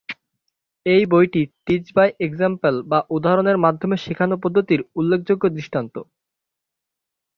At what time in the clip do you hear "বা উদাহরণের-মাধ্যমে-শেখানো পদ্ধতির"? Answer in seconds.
2.91-4.81